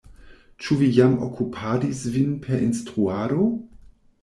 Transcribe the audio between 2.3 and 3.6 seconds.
per instruado?